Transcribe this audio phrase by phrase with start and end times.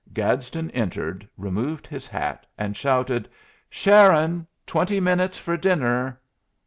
[0.13, 3.29] Gadsden entered, removed his hat, and shouted:
[3.69, 4.47] "Sharon.
[4.65, 6.19] Twenty minutes for dinner."